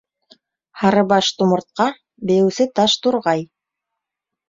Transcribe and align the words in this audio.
Һарыбаш 0.83 1.29
Тумыртҡа, 1.43 1.89
Бейеүсе 2.33 2.71
Таш 2.81 3.01
Турғай... 3.07 3.49